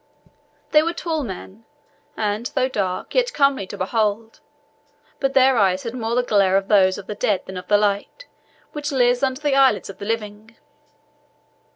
[0.71, 1.63] They were tall men,
[2.17, 4.39] and, though dark, yet comely to behold;
[5.19, 8.25] but their eyes had more the glare of those of the dead than the light
[8.71, 10.55] which lives under the eyelids of the living.